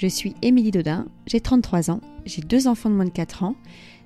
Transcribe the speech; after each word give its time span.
Je 0.00 0.06
suis 0.06 0.34
Émilie 0.40 0.70
Dodin, 0.70 1.08
j'ai 1.26 1.40
33 1.40 1.90
ans, 1.90 2.00
j'ai 2.24 2.40
deux 2.40 2.68
enfants 2.68 2.88
de 2.88 2.94
moins 2.94 3.04
de 3.04 3.10
4 3.10 3.42
ans 3.42 3.54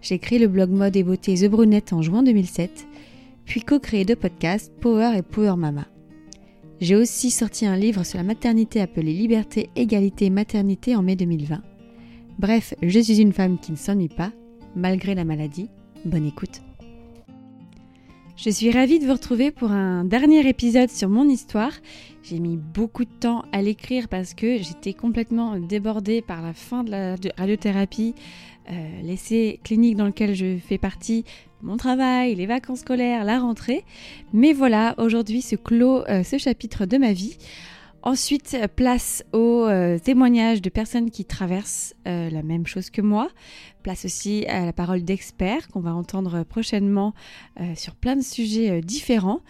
j'ai 0.05 0.19
créé 0.19 0.39
le 0.39 0.49
blog 0.49 0.69
mode 0.69 0.97
et 0.97 1.03
beauté 1.03 1.35
The 1.35 1.49
Brunette 1.49 1.95
en 1.95 2.03
juin 2.03 2.23
2007, 2.23 2.87
puis 3.47 3.63
co-créé 3.63 4.05
deux 4.05 4.17
podcasts 4.17 4.71
Power 4.81 5.17
et 5.17 5.23
Power 5.23 5.57
Mama. 5.57 5.87
J'ai 6.79 6.95
aussi 6.95 7.31
sorti 7.31 7.65
un 7.65 7.77
livre 7.77 8.05
sur 8.05 8.19
la 8.19 8.25
maternité 8.25 8.83
appelé 8.83 9.15
Liberté, 9.15 9.71
Égalité, 9.77 10.29
Maternité 10.29 10.95
en 10.95 11.03
mai 11.03 11.17
2020. 11.17 11.63
Bref, 12.39 12.75
je 12.83 13.01
suis 13.01 13.23
une 13.23 13.33
femme 13.33 13.59
qui 13.59 13.73
ne 13.73 13.79
s'ennuie 13.79 14.09
pas, 14.09 14.31
malgré 14.77 15.15
la 15.15 15.25
maladie. 15.25 15.71
Bonne 16.05 16.27
écoute. 16.27 16.61
Je 18.37 18.51
suis 18.51 18.73
ravie 18.73 18.99
de 18.99 19.07
vous 19.07 19.13
retrouver 19.13 19.53
pour 19.53 19.71
un 19.71 20.05
dernier 20.05 20.47
épisode 20.49 20.91
sur 20.91 21.09
mon 21.09 21.29
histoire. 21.29 21.71
J'ai 22.25 22.41
mis 22.41 22.57
beaucoup 22.57 23.05
de 23.05 23.11
temps 23.21 23.45
à 23.53 23.63
l'écrire 23.63 24.09
parce 24.09 24.35
que 24.35 24.59
j'étais 24.59 24.93
complètement 24.93 25.57
débordée 25.57 26.21
par 26.21 26.43
la 26.43 26.53
fin 26.53 26.83
de 26.83 26.91
la 26.91 27.15
radiothérapie, 27.39 28.17
euh, 28.71 29.03
l'essai 29.03 29.61
clinique 29.63 29.97
dans 29.97 30.07
lequel 30.07 30.35
je 30.35 30.57
fais 30.59 30.79
partie, 30.79 31.25
mon 31.63 31.77
travail, 31.77 32.35
les 32.35 32.47
vacances 32.47 32.81
scolaires, 32.81 33.25
la 33.25 33.39
rentrée. 33.39 33.85
Mais 34.33 34.53
voilà, 34.53 34.97
aujourd'hui 34.99 35.41
se 35.41 35.55
clôt 35.55 36.03
euh, 36.09 36.25
ce 36.25 36.37
chapitre 36.37 36.87
de 36.87 36.99
ma 36.99 37.13
vie. 37.13 37.39
Ensuite, 38.07 38.57
place 38.77 39.25
aux 39.33 39.65
euh, 39.65 39.99
témoignages 39.99 40.61
de 40.61 40.69
personnes 40.69 41.11
qui 41.11 41.25
traversent 41.25 41.95
la 42.05 42.43
même 42.43 42.67
chose 42.67 42.91
que 42.91 43.01
moi. 43.01 43.31
Place 43.83 44.05
aussi 44.05 44.45
à 44.47 44.67
la 44.67 44.75
parole 44.75 45.05
d'experts 45.05 45.69
qu'on 45.69 45.81
va 45.81 45.95
entendre 45.95 46.45
prochainement 46.45 47.15
sur 47.75 47.95
plein 47.97 48.15
de 48.15 48.23
sujets 48.23 48.83
différents. 48.83 49.41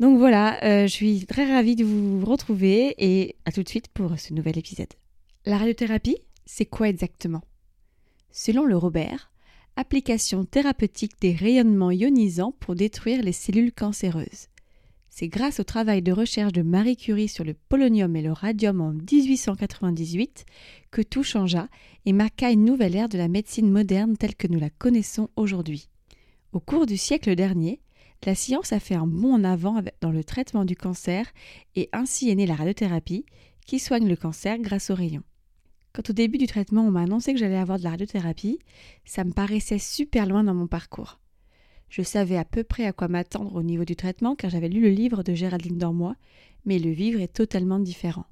Donc 0.00 0.18
voilà, 0.18 0.86
je 0.86 0.90
suis 0.90 1.26
très 1.26 1.52
ravie 1.52 1.76
de 1.76 1.84
vous 1.84 2.24
retrouver 2.24 2.94
et 2.96 3.36
à 3.44 3.52
tout 3.52 3.62
de 3.62 3.68
suite 3.68 3.88
pour 3.88 4.18
ce 4.18 4.32
nouvel 4.32 4.58
épisode. 4.58 4.92
La 5.44 5.58
radiothérapie, 5.58 6.16
c'est 6.46 6.66
quoi 6.66 6.88
exactement? 6.88 7.42
Selon 8.30 8.64
le 8.64 8.76
Robert, 8.76 9.30
application 9.76 10.44
thérapeutique 10.44 11.20
des 11.20 11.32
rayonnements 11.32 11.90
ionisants 11.90 12.54
pour 12.58 12.74
détruire 12.74 13.22
les 13.22 13.32
cellules 13.32 13.72
cancéreuses. 13.72 14.48
C'est 15.20 15.26
grâce 15.26 15.58
au 15.58 15.64
travail 15.64 16.00
de 16.00 16.12
recherche 16.12 16.52
de 16.52 16.62
Marie 16.62 16.96
Curie 16.96 17.26
sur 17.26 17.42
le 17.42 17.52
polonium 17.52 18.14
et 18.14 18.22
le 18.22 18.30
radium 18.30 18.80
en 18.80 18.92
1898 18.92 20.46
que 20.92 21.02
tout 21.02 21.24
changea 21.24 21.66
et 22.06 22.12
marqua 22.12 22.52
une 22.52 22.64
nouvelle 22.64 22.94
ère 22.94 23.08
de 23.08 23.18
la 23.18 23.26
médecine 23.26 23.68
moderne 23.68 24.16
telle 24.16 24.36
que 24.36 24.46
nous 24.46 24.60
la 24.60 24.70
connaissons 24.70 25.28
aujourd'hui. 25.34 25.88
Au 26.52 26.60
cours 26.60 26.86
du 26.86 26.96
siècle 26.96 27.34
dernier, 27.34 27.80
la 28.26 28.36
science 28.36 28.72
a 28.72 28.78
fait 28.78 28.94
un 28.94 29.08
bond 29.08 29.34
en 29.34 29.42
avant 29.42 29.82
dans 30.00 30.12
le 30.12 30.22
traitement 30.22 30.64
du 30.64 30.76
cancer 30.76 31.26
et 31.74 31.88
ainsi 31.92 32.30
est 32.30 32.36
née 32.36 32.46
la 32.46 32.54
radiothérapie 32.54 33.26
qui 33.66 33.80
soigne 33.80 34.08
le 34.08 34.14
cancer 34.14 34.56
grâce 34.60 34.88
aux 34.90 34.94
rayons. 34.94 35.24
Quand 35.92 36.10
au 36.10 36.12
début 36.12 36.38
du 36.38 36.46
traitement 36.46 36.82
on 36.82 36.92
m'a 36.92 37.02
annoncé 37.02 37.32
que 37.32 37.40
j'allais 37.40 37.56
avoir 37.56 37.78
de 37.78 37.82
la 37.82 37.90
radiothérapie, 37.90 38.60
ça 39.04 39.24
me 39.24 39.32
paraissait 39.32 39.80
super 39.80 40.26
loin 40.26 40.44
dans 40.44 40.54
mon 40.54 40.68
parcours. 40.68 41.18
Je 41.88 42.02
savais 42.02 42.36
à 42.36 42.44
peu 42.44 42.64
près 42.64 42.84
à 42.84 42.92
quoi 42.92 43.08
m'attendre 43.08 43.54
au 43.54 43.62
niveau 43.62 43.84
du 43.84 43.96
traitement 43.96 44.34
car 44.34 44.50
j'avais 44.50 44.68
lu 44.68 44.80
le 44.80 44.90
livre 44.90 45.22
de 45.22 45.34
Géraldine 45.34 45.78
Dormois, 45.78 46.16
mais 46.64 46.78
le 46.78 46.90
vivre 46.90 47.20
est 47.20 47.32
totalement 47.32 47.78
différent. 47.78 48.26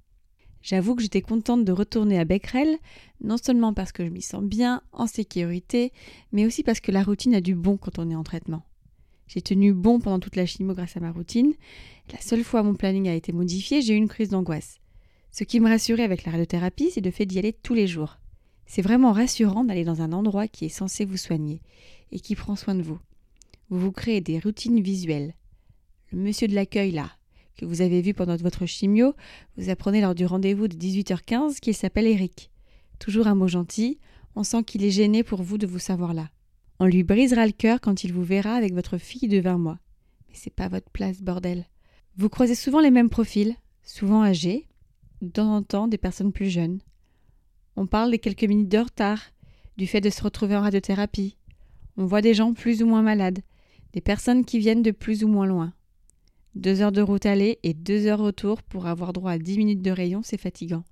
J'avoue 0.63 0.97
que 0.97 1.03
j'étais 1.03 1.23
contente 1.23 1.65
de 1.65 1.73
retourner 1.73 2.19
à 2.19 2.25
Becquerel, 2.25 2.77
non 3.23 3.37
seulement 3.37 3.73
parce 3.73 3.93
que 3.93 4.05
je 4.05 4.11
m'y 4.11 4.21
sens 4.21 4.43
bien, 4.43 4.83
en 4.93 5.07
sécurité, 5.07 5.93
mais 6.33 6.45
aussi 6.45 6.65
parce 6.65 6.81
que 6.81 6.91
la 6.91 7.05
routine 7.05 7.35
a 7.35 7.41
du 7.41 7.55
bon 7.55 7.77
quand 7.77 7.99
on 7.99 8.11
est 8.11 8.17
en 8.17 8.25
traitement. 8.25 8.65
J'ai 9.29 9.43
tenu 9.43 9.73
bon 9.73 10.01
pendant 10.01 10.21
toute 10.21 10.37
la 10.37 10.47
chimio 10.47 10.75
grâce 10.75 10.97
à 10.97 11.01
ma 11.01 11.13
routine. 11.13 11.55
La 12.13 12.21
seule 12.21 12.45
fois 12.45 12.63
mon 12.63 12.75
planning 12.75 13.09
a 13.09 13.15
été 13.15 13.33
modifié, 13.33 13.81
j'ai 13.81 13.95
eu 13.95 13.97
une 13.97 14.09
crise 14.09 14.31
d'angoisse. 14.31 14.81
Ce 15.31 15.45
qui 15.45 15.61
me 15.61 15.69
rassurait 15.69 16.03
avec 16.03 16.25
la 16.25 16.33
radiothérapie, 16.33 16.91
c'est 16.91 17.01
le 17.01 17.11
fait 17.11 17.27
d'y 17.27 17.39
aller 17.39 17.53
tous 17.53 17.75
les 17.75 17.87
jours. 17.87 18.19
C'est 18.67 18.83
vraiment 18.83 19.13
rassurant 19.13 19.65
d'aller 19.65 19.85
dans 19.85 20.03
un 20.03 20.13
endroit 20.13 20.49
qui 20.49 20.65
est 20.65 20.71
censé 20.71 21.05
vous 21.05 21.17
soigner 21.17 21.61
et 22.11 22.21
qui 22.21 22.35
prend 22.35 22.57
soin 22.57 22.75
de 22.75 22.83
vous. 22.83 22.99
Vous 23.69 23.81
vous 23.81 23.93
créez 23.93 24.21
des 24.21 24.39
routines 24.39 24.81
visuelles. 24.81 25.35
Le 26.13 26.19
monsieur 26.19 26.47
de 26.47 26.55
l'accueil 26.55 26.93
là, 26.93 27.11
que 27.57 27.65
vous 27.65 27.81
avez 27.81 28.01
vu 28.01 28.15
pendant 28.15 28.37
votre 28.37 28.65
chimio, 28.65 29.15
vous 29.57 29.71
apprenez 29.71 30.01
lors 30.01 30.15
du 30.15 30.25
rendez-vous 30.25 30.69
de 30.69 30.77
18h15 30.77 31.59
qu'il 31.59 31.75
s'appelle 31.75 32.07
Eric. 32.07 32.53
Toujours 33.01 33.27
un 33.27 33.35
mot 33.35 33.49
gentil, 33.49 33.99
on 34.37 34.45
sent 34.45 34.63
qu'il 34.63 34.85
est 34.85 34.93
gêné 34.93 35.25
pour 35.25 35.43
vous 35.43 35.59
de 35.59 35.67
vous 35.67 35.81
savoir 35.81 36.15
là. 36.15 36.31
On 36.79 36.85
lui 36.85 37.03
brisera 37.03 37.45
le 37.45 37.53
cœur 37.53 37.81
quand 37.81 38.05
il 38.05 38.13
vous 38.13 38.23
verra 38.23 38.55
avec 38.55 38.73
votre 38.73 38.99
fille 38.99 39.29
de 39.29 39.41
20 39.41 39.59
mois. 39.59 39.79
Mais 40.29 40.35
c'est 40.35 40.55
pas 40.55 40.69
votre 40.69 40.91
place, 40.91 41.21
bordel. 41.21 41.65
Vous 42.17 42.29
croisez 42.29 42.55
souvent 42.55 42.81
les 42.81 42.93
mêmes 42.93 43.11
profils, 43.11 43.57
souvent 43.83 44.23
âgés, 44.23 44.69
de 45.23 45.29
temps 45.29 45.57
en 45.57 45.63
temps 45.63 45.89
des 45.89 45.99
personnes 45.99 46.33
plus 46.33 46.51
jeunes. 46.51 46.79
On 47.75 47.87
parle 47.87 48.13
des 48.13 48.21
quelques 48.21 48.45
minutes 48.45 48.69
de 48.69 48.79
retard, 48.79 49.21
du 49.77 49.89
fait 49.89 50.01
de 50.01 50.11
se 50.11 50.23
retrouver 50.23 50.57
en 50.57 50.63
radiothérapie. 50.63 51.37
On 51.97 52.07
voit 52.07 52.23
des 52.23 52.35
gens 52.35 52.53
plus 52.53 52.83
ou 52.83 52.87
moins 52.87 53.03
malades, 53.03 53.41
des 53.97 54.03
personnes 54.03 54.45
qui 54.45 54.59
viennent 54.59 54.83
de 54.83 54.91
plus 54.91 55.25
ou 55.25 55.29
moins 55.29 55.47
loin. 55.47 55.73
Deux 56.55 56.83
heures 56.83 56.93
de 56.93 57.01
route 57.01 57.25
aller 57.25 57.59
et 57.63 57.73
deux 57.73 58.07
heures 58.07 58.19
retour 58.19 58.63
pour 58.63 58.87
avoir 58.87 59.15
droit 59.15 59.31
à 59.31 59.39
dix 59.39 59.57
minutes 59.57 59.81
de 59.81 59.91
rayon, 59.91 60.21
c'est 60.23 60.39
fatigant. 60.39 60.85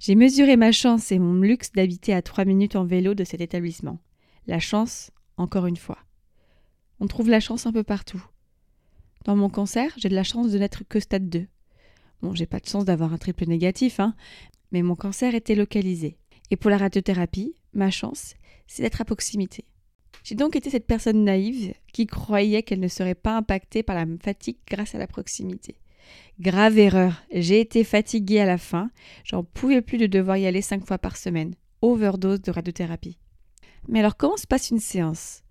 J'ai 0.00 0.14
mesuré 0.14 0.56
ma 0.56 0.72
chance 0.72 1.12
et 1.12 1.18
mon 1.18 1.34
luxe 1.34 1.70
d'habiter 1.72 2.14
à 2.14 2.22
trois 2.22 2.46
minutes 2.46 2.74
en 2.74 2.86
vélo 2.86 3.12
de 3.12 3.24
cet 3.24 3.42
établissement. 3.42 3.98
La 4.46 4.58
chance, 4.58 5.10
encore 5.36 5.66
une 5.66 5.76
fois. 5.76 5.98
On 6.98 7.06
trouve 7.06 7.28
la 7.28 7.40
chance 7.40 7.66
un 7.66 7.72
peu 7.72 7.82
partout. 7.82 8.24
Dans 9.26 9.36
mon 9.36 9.50
cancer, 9.50 9.92
j'ai 9.98 10.08
de 10.08 10.14
la 10.14 10.24
chance 10.24 10.50
de 10.50 10.58
n'être 10.58 10.82
que 10.88 10.98
stade 10.98 11.28
2. 11.28 11.46
Bon, 12.22 12.34
j'ai 12.34 12.46
pas 12.46 12.58
de 12.58 12.66
chance 12.66 12.86
d'avoir 12.86 13.12
un 13.12 13.18
triple 13.18 13.44
négatif, 13.44 14.00
hein, 14.00 14.14
mais 14.72 14.80
mon 14.80 14.96
cancer 14.96 15.34
était 15.34 15.56
localisé. 15.56 16.16
Et 16.50 16.56
pour 16.56 16.70
la 16.70 16.78
radiothérapie, 16.78 17.54
ma 17.74 17.90
chance, 17.90 18.32
c'est 18.66 18.82
d'être 18.82 19.02
à 19.02 19.04
proximité. 19.04 19.66
J'ai 20.24 20.34
donc 20.34 20.56
été 20.56 20.70
cette 20.70 20.86
personne 20.86 21.24
naïve 21.24 21.74
qui 21.92 22.06
croyait 22.06 22.62
qu'elle 22.62 22.80
ne 22.80 22.88
serait 22.88 23.14
pas 23.14 23.36
impactée 23.36 23.82
par 23.82 23.96
la 23.96 24.06
fatigue 24.22 24.58
grâce 24.68 24.94
à 24.94 24.98
la 24.98 25.06
proximité. 25.06 25.76
Grave 26.40 26.78
erreur, 26.78 27.22
j'ai 27.32 27.60
été 27.60 27.82
fatiguée 27.84 28.40
à 28.40 28.46
la 28.46 28.58
fin, 28.58 28.90
j'en 29.24 29.42
pouvais 29.42 29.82
plus 29.82 29.98
de 29.98 30.06
devoir 30.06 30.36
y 30.36 30.46
aller 30.46 30.62
cinq 30.62 30.84
fois 30.86 30.98
par 30.98 31.16
semaine. 31.16 31.54
Overdose 31.82 32.42
de 32.42 32.50
radiothérapie. 32.50 33.18
Mais 33.88 34.00
alors 34.00 34.16
comment 34.16 34.36
se 34.36 34.46
passe 34.46 34.70
une 34.70 34.78
séance? 34.78 35.42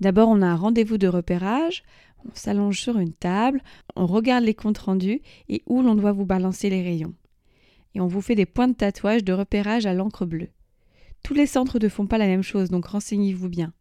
D'abord 0.00 0.28
on 0.28 0.42
a 0.42 0.46
un 0.46 0.56
rendez-vous 0.56 0.98
de 0.98 1.08
repérage, 1.08 1.82
on 2.24 2.34
s'allonge 2.34 2.80
sur 2.80 2.98
une 2.98 3.12
table, 3.12 3.62
on 3.96 4.06
regarde 4.06 4.44
les 4.44 4.54
comptes 4.54 4.78
rendus 4.78 5.20
et 5.48 5.62
où 5.66 5.82
l'on 5.82 5.94
doit 5.94 6.12
vous 6.12 6.26
balancer 6.26 6.70
les 6.70 6.82
rayons. 6.82 7.14
Et 7.94 8.00
on 8.00 8.06
vous 8.06 8.22
fait 8.22 8.34
des 8.34 8.46
points 8.46 8.68
de 8.68 8.74
tatouage 8.74 9.24
de 9.24 9.32
repérage 9.32 9.86
à 9.86 9.94
l'encre 9.94 10.24
bleue. 10.24 10.48
Tous 11.22 11.34
les 11.34 11.46
centres 11.46 11.78
ne 11.78 11.88
font 11.88 12.06
pas 12.06 12.18
la 12.18 12.26
même 12.26 12.42
chose, 12.42 12.70
donc 12.70 12.86
renseignez-vous 12.86 13.48
bien. 13.48 13.72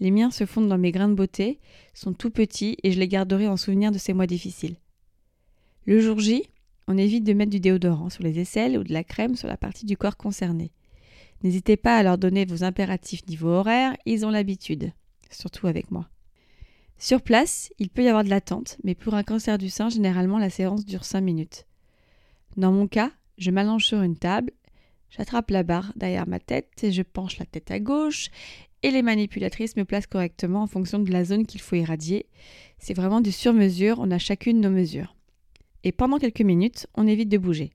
Les 0.00 0.10
miens 0.10 0.30
se 0.30 0.46
fondent 0.46 0.68
dans 0.68 0.78
mes 0.78 0.92
grains 0.92 1.08
de 1.08 1.14
beauté, 1.14 1.60
sont 1.94 2.12
tout 2.12 2.30
petits 2.30 2.76
et 2.82 2.92
je 2.92 2.98
les 2.98 3.08
garderai 3.08 3.46
en 3.46 3.56
souvenir 3.56 3.92
de 3.92 3.98
ces 3.98 4.12
mois 4.12 4.26
difficiles. 4.26 4.76
Le 5.86 6.00
jour 6.00 6.18
J, 6.18 6.42
on 6.88 6.98
évite 6.98 7.24
de 7.24 7.32
mettre 7.32 7.50
du 7.50 7.60
déodorant 7.60 8.10
sur 8.10 8.22
les 8.22 8.38
aisselles 8.38 8.78
ou 8.78 8.84
de 8.84 8.92
la 8.92 9.04
crème 9.04 9.36
sur 9.36 9.48
la 9.48 9.56
partie 9.56 9.86
du 9.86 9.96
corps 9.96 10.16
concernée. 10.16 10.72
N'hésitez 11.42 11.76
pas 11.76 11.96
à 11.96 12.02
leur 12.02 12.18
donner 12.18 12.44
vos 12.44 12.64
impératifs 12.64 13.26
niveau 13.26 13.48
horaire, 13.48 13.96
ils 14.06 14.24
ont 14.24 14.30
l'habitude, 14.30 14.92
surtout 15.30 15.66
avec 15.66 15.90
moi. 15.90 16.08
Sur 16.98 17.22
place, 17.22 17.70
il 17.78 17.90
peut 17.90 18.04
y 18.04 18.08
avoir 18.08 18.24
de 18.24 18.30
l'attente, 18.30 18.78
mais 18.82 18.94
pour 18.94 19.14
un 19.14 19.22
cancer 19.22 19.58
du 19.58 19.68
sein, 19.68 19.88
généralement 19.88 20.38
la 20.38 20.50
séance 20.50 20.86
dure 20.86 21.04
5 21.04 21.20
minutes. 21.20 21.66
Dans 22.56 22.72
mon 22.72 22.86
cas, 22.86 23.10
je 23.36 23.50
m'allonge 23.50 23.84
sur 23.84 24.00
une 24.00 24.16
table, 24.16 24.52
j'attrape 25.10 25.50
la 25.50 25.64
barre 25.64 25.92
derrière 25.96 26.26
ma 26.26 26.38
tête 26.38 26.82
et 26.82 26.92
je 26.92 27.02
penche 27.02 27.38
la 27.38 27.46
tête 27.46 27.70
à 27.70 27.80
gauche 27.80 28.30
et 28.84 28.90
les 28.90 29.00
manipulatrices 29.00 29.76
me 29.76 29.86
placent 29.86 30.06
correctement 30.06 30.62
en 30.62 30.66
fonction 30.66 30.98
de 30.98 31.10
la 31.10 31.24
zone 31.24 31.46
qu'il 31.46 31.62
faut 31.62 31.74
irradier. 31.74 32.26
C'est 32.78 32.92
vraiment 32.92 33.22
du 33.22 33.32
sur-mesure, 33.32 33.96
on 33.98 34.10
a 34.10 34.18
chacune 34.18 34.60
nos 34.60 34.70
mesures. 34.70 35.16
Et 35.84 35.90
pendant 35.90 36.18
quelques 36.18 36.42
minutes, 36.42 36.86
on 36.94 37.06
évite 37.06 37.30
de 37.30 37.38
bouger. 37.38 37.72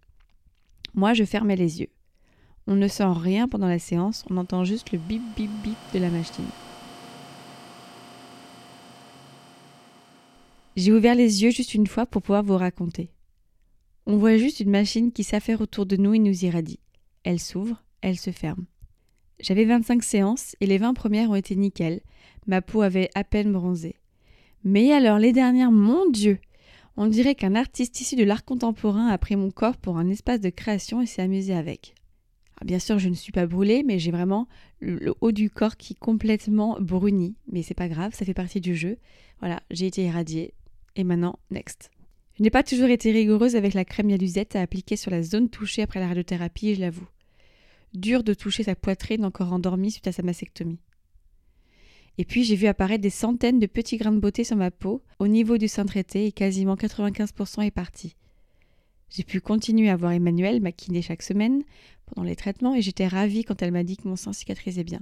Moi, 0.94 1.16
je 1.16 1.24
fermais 1.24 1.56
les 1.56 1.82
yeux. 1.82 1.90
On 2.68 2.76
ne 2.76 2.88
sent 2.88 3.08
rien 3.08 3.48
pendant 3.48 3.68
la 3.68 3.80
séance, 3.80 4.24
on 4.30 4.38
entend 4.38 4.64
juste 4.64 4.92
le 4.92 5.00
bip 5.00 5.24
bip 5.36 5.50
bip 5.64 5.78
de 5.96 5.98
la 6.00 6.12
machine. 6.12 6.46
J'ai 10.76 10.94
ouvert 10.94 11.16
les 11.16 11.42
yeux 11.42 11.50
juste 11.50 11.74
une 11.74 11.88
fois 11.88 12.06
pour 12.06 12.22
pouvoir 12.22 12.44
vous 12.44 12.56
raconter. 12.56 13.10
On 14.06 14.18
voit 14.18 14.38
juste 14.38 14.60
une 14.60 14.70
machine 14.70 15.12
qui 15.12 15.24
s'affaire 15.24 15.62
autour 15.62 15.88
de 15.88 15.96
nous 15.96 16.14
et 16.14 16.20
nous 16.20 16.46
irradie. 16.46 16.80
Elle 17.24 17.40
s'ouvre, 17.40 17.84
elle 18.02 18.20
se 18.20 18.30
ferme. 18.30 18.68
J'avais 19.40 19.66
25 19.66 20.04
séances 20.04 20.56
et 20.60 20.66
les 20.66 20.78
20 20.78 20.94
premières 20.94 21.30
ont 21.30 21.36
été 21.36 21.56
nickel. 21.56 22.02
Ma 22.46 22.62
peau 22.62 22.82
avait 22.82 23.10
à 23.16 23.24
peine 23.24 23.52
bronzé. 23.54 23.96
Mais 24.64 24.92
alors 24.92 25.18
les 25.18 25.32
dernières, 25.32 25.72
mon 25.72 26.10
Dieu 26.10 26.40
On 26.98 27.08
dirait 27.08 27.36
qu'un 27.36 27.56
artiste 27.56 28.02
issu 28.02 28.18
de 28.18 28.26
l'art 28.26 28.44
contemporain 28.44 29.08
a 29.08 29.18
pris 29.18 29.38
mon 29.38 29.52
corps 29.52 29.78
pour 29.78 29.98
un 29.98 30.10
espace 30.10 30.42
de 30.42 30.50
création 30.50 31.02
et 31.02 31.06
s'est 31.06 31.22
amusé 31.22 31.54
avec. 31.54 31.96
bien 32.66 32.80
sûr, 32.80 33.00
je 33.00 33.08
ne 33.08 33.14
suis 33.14 33.32
pas 33.32 33.48
brûlée, 33.48 33.84
mais 33.84 34.00
j'ai 34.00 34.12
vraiment 34.12 34.50
le 34.82 35.14
haut 35.22 35.32
du 35.32 35.50
corps 35.50 35.78
qui 35.78 35.94
est 35.94 36.00
complètement 36.00 36.78
bruni. 36.82 37.36
Mais 37.50 37.64
c'est 37.64 37.74
pas 37.74 37.88
grave, 37.88 38.14
ça 38.14 38.26
fait 38.26 38.34
partie 38.34 38.60
du 38.60 38.76
jeu. 38.76 38.98
Voilà, 39.40 39.62
j'ai 39.72 39.88
été 39.88 40.04
irradiée. 40.04 40.54
Et 40.98 41.06
maintenant, 41.06 41.40
next. 41.52 41.92
Je 42.38 42.44
n'ai 42.44 42.50
pas 42.50 42.64
toujours 42.64 42.90
été 42.90 43.12
rigoureuse 43.12 43.56
avec 43.56 43.74
la 43.74 43.86
crème 43.86 44.10
Yalusette 44.10 44.58
à 44.58 44.62
appliquer 44.62 44.98
sur 44.98 45.12
la 45.12 45.24
zone 45.24 45.50
touchée 45.50 45.82
après 45.82 46.02
la 46.02 46.08
radiothérapie, 46.08 46.76
je 46.76 46.82
l'avoue. 46.82 47.08
Dur 47.94 48.24
de 48.24 48.34
toucher 48.34 48.64
sa 48.64 48.76
poitrine 48.76 49.26
encore 49.26 49.52
endormie 49.52 49.92
suite 49.92 50.08
à 50.08 50.12
sa 50.12 50.24
mastectomie. 50.24 50.80
Et 52.18 52.26
puis 52.26 52.44
j'ai 52.44 52.56
vu 52.56 52.68
apparaître 52.68 53.02
des 53.02 53.10
centaines 53.10 53.60
de 53.60 53.66
petits 53.66 53.98
grains 53.98 54.12
de 54.12 54.20
beauté 54.20 54.44
sur 54.44 54.58
ma 54.58 54.72
peau, 54.72 55.02
au 55.20 55.28
niveau 55.28 55.58
du 55.58 55.68
sein 55.68 55.86
traité, 55.86 56.26
et 56.26 56.32
quasiment 56.32 56.76
95% 56.76 57.64
est 57.64 57.72
parti. 57.72 58.16
J'ai 59.10 59.24
pu 59.24 59.42
continuer 59.42 59.90
à 59.90 59.96
voir 59.96 60.12
Emmanuel 60.12 60.62
maquiner 60.62 61.02
chaque 61.02 61.24
semaine 61.24 61.64
pendant 62.06 62.28
les 62.28 62.36
traitements 62.36 62.76
et 62.76 62.82
j'étais 62.82 63.08
ravie 63.08 63.44
quand 63.44 63.62
elle 63.62 63.72
m'a 63.72 63.84
dit 63.84 63.98
que 63.98 64.08
mon 64.08 64.16
sein 64.16 64.34
cicatrisait 64.34 64.84
bien. 64.84 65.00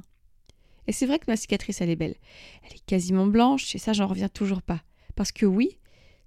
Et 0.88 0.94
c'est 0.94 1.06
vrai 1.06 1.20
que 1.20 1.26
ma 1.28 1.36
cicatrice 1.36 1.82
elle 1.82 1.90
est 1.90 1.98
belle. 1.98 2.16
Elle 2.64 2.78
est 2.78 2.86
quasiment 2.86 3.28
blanche 3.28 3.76
et 3.76 3.80
ça 3.80 3.92
j'en 3.92 4.08
reviens 4.08 4.30
toujours 4.30 4.62
pas. 4.62 4.82
Parce 5.16 5.34
que 5.34 5.46
oui, 5.46 5.78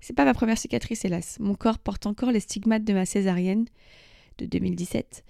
c'est 0.00 0.14
pas 0.14 0.24
ma 0.24 0.34
première 0.34 0.58
cicatrice, 0.58 1.04
hélas. 1.04 1.38
Mon 1.40 1.54
corps 1.54 1.78
porte 1.78 2.06
encore 2.06 2.32
les 2.32 2.40
stigmates 2.40 2.84
de 2.84 2.92
ma 2.92 3.06
césarienne 3.06 3.66
de 4.38 4.46
2017. 4.46 5.24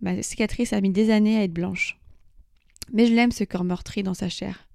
Ma 0.00 0.22
cicatrice 0.22 0.72
a 0.72 0.80
mis 0.80 0.90
des 0.90 1.10
années 1.10 1.38
à 1.38 1.42
être 1.42 1.52
blanche. 1.52 1.98
Mais 2.92 3.06
je 3.06 3.14
l'aime, 3.14 3.32
ce 3.32 3.44
corps 3.44 3.64
meurtri 3.64 4.02
dans 4.02 4.14
sa 4.14 4.28
chair. 4.28 4.68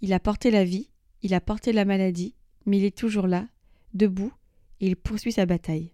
Il 0.00 0.12
a 0.12 0.20
porté 0.20 0.50
la 0.50 0.64
vie, 0.64 0.90
il 1.22 1.34
a 1.34 1.40
porté 1.40 1.72
la 1.72 1.84
maladie, 1.84 2.34
mais 2.64 2.78
il 2.78 2.84
est 2.84 2.96
toujours 2.96 3.26
là, 3.26 3.46
debout, 3.94 4.32
et 4.80 4.86
il 4.88 4.96
poursuit 4.96 5.32
sa 5.32 5.46
bataille. 5.46 5.92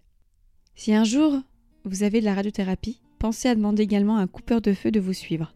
Si 0.75 0.93
un 0.93 1.03
jour 1.03 1.41
vous 1.85 2.03
avez 2.03 2.19
de 2.19 2.25
la 2.25 2.33
radiothérapie, 2.33 3.01
pensez 3.19 3.49
à 3.49 3.55
demander 3.55 3.83
également 3.83 4.17
à 4.17 4.21
un 4.21 4.27
coupeur 4.27 4.61
de 4.61 4.73
feu 4.73 4.91
de 4.91 4.99
vous 4.99 5.13
suivre. 5.13 5.53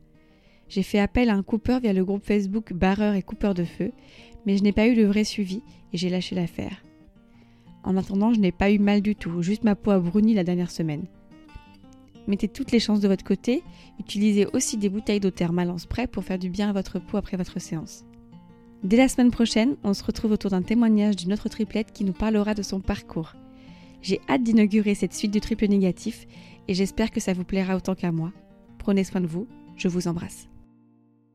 J'ai 0.70 0.84
fait 0.84 1.00
appel 1.00 1.30
à 1.30 1.36
un 1.36 1.44
coupeur 1.44 1.80
via 1.80 1.94
le 1.94 2.04
groupe 2.04 2.26
Facebook 2.26 2.74
Barreur 2.74 3.16
et 3.16 3.22
Coupeur 3.22 3.54
de 3.54 3.64
Feu, 3.64 3.94
mais 4.46 4.58
je 4.58 4.64
n'ai 4.64 4.74
pas 4.74 4.88
eu 4.88 4.96
de 4.96 5.06
vrai 5.06 5.24
suivi 5.24 5.62
et 5.94 5.98
j'ai 5.98 6.10
lâché 6.10 6.36
l'affaire. 6.36 6.84
En 7.84 7.96
attendant, 7.96 8.34
je 8.34 8.40
n'ai 8.40 8.52
pas 8.52 8.72
eu 8.72 8.80
mal 8.80 9.02
du 9.02 9.16
tout, 9.16 9.42
juste 9.42 9.64
ma 9.64 9.76
peau 9.76 9.92
a 9.92 10.00
bruni 10.00 10.34
la 10.34 10.44
dernière 10.44 10.72
semaine. 10.72 11.06
Mettez 12.28 12.50
toutes 12.50 12.72
les 12.72 12.80
chances 12.80 13.00
de 13.00 13.08
votre 13.08 13.24
côté, 13.24 13.64
utilisez 14.00 14.46
aussi 14.54 14.78
des 14.78 14.90
bouteilles 14.90 15.22
d'eau 15.22 15.32
thermale 15.32 15.72
en 15.72 15.78
spray 15.78 16.08
pour 16.08 16.24
faire 16.24 16.38
du 16.38 16.50
bien 16.50 16.70
à 16.70 16.74
votre 16.74 17.00
peau 17.00 17.18
après 17.18 17.38
votre 17.38 17.60
séance. 17.60 18.04
Dès 18.84 18.98
la 18.98 19.08
semaine 19.08 19.32
prochaine, 19.32 19.76
on 19.84 19.94
se 19.94 20.04
retrouve 20.04 20.34
autour 20.34 20.52
d'un 20.52 20.62
témoignage 20.62 21.16
d'une 21.16 21.34
autre 21.34 21.50
triplette 21.50 21.94
qui 21.94 22.04
nous 22.04 22.14
parlera 22.14 22.54
de 22.54 22.62
son 22.62 22.80
parcours. 22.80 23.34
J'ai 24.02 24.22
hâte 24.30 24.44
d'inaugurer 24.44 24.94
cette 24.94 25.14
suite 25.14 25.34
de 25.34 25.40
triple 25.40 25.68
négatif 25.68 26.28
et 26.68 26.74
j'espère 26.74 27.12
que 27.12 27.20
ça 27.20 27.34
vous 27.34 27.44
plaira 27.44 27.76
autant 27.76 27.96
qu'à 27.96 28.12
moi. 28.12 28.32
Prenez 28.78 29.04
soin 29.04 29.22
de 29.22 29.28
vous, 29.28 29.48
je 29.76 29.88
vous 29.88 30.08
embrasse. 30.08 30.48